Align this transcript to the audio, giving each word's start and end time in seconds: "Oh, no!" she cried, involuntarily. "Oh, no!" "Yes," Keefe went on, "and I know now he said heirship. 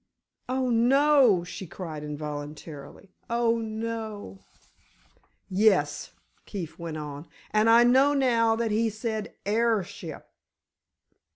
"Oh, 0.49 0.71
no!" 0.71 1.43
she 1.43 1.67
cried, 1.67 2.03
involuntarily. 2.03 3.13
"Oh, 3.29 3.59
no!" 3.59 4.39
"Yes," 5.47 6.13
Keefe 6.47 6.79
went 6.79 6.97
on, 6.97 7.27
"and 7.51 7.69
I 7.69 7.83
know 7.83 8.15
now 8.15 8.57
he 8.57 8.89
said 8.89 9.35
heirship. 9.45 10.27